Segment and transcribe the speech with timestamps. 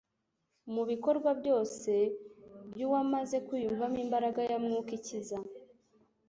[0.73, 1.91] mu bikorwa byose
[2.73, 5.37] by’uwamaze kwiyumvamo imbaraga ya Mwuka ikiza